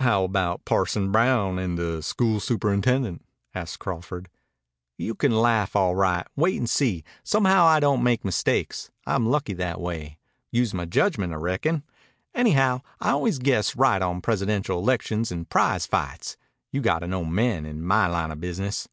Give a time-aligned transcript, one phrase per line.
[0.00, 4.30] "How about Parson Brown and the school superintendent?" asked Crawford.
[4.96, 5.76] "You can laugh.
[5.76, 6.26] All right.
[6.34, 7.04] Wait and see.
[7.22, 8.90] Somehow I don't make mistakes.
[9.06, 10.16] I'm lucky that way.
[10.50, 11.82] Use my judgment, I reckon.
[12.34, 16.38] Anyhow, I always guess right on presidential elections and prize fights.
[16.72, 18.88] You got to know men, in my line of business.